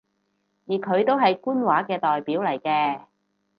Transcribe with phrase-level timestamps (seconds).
[0.65, 3.01] 而佢都係官話嘅代表嚟嘅